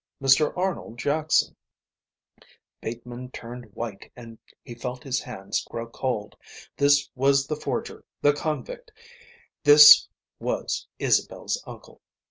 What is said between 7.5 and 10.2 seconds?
forger, the convict, this